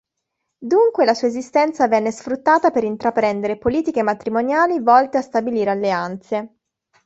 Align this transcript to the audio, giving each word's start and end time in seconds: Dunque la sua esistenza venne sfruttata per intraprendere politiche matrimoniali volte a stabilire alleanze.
Dunque 0.57 1.05
la 1.05 1.13
sua 1.13 1.27
esistenza 1.27 1.87
venne 1.87 2.09
sfruttata 2.09 2.71
per 2.71 2.83
intraprendere 2.83 3.59
politiche 3.59 4.01
matrimoniali 4.01 4.79
volte 4.79 5.19
a 5.19 5.21
stabilire 5.21 5.69
alleanze. 5.69 6.55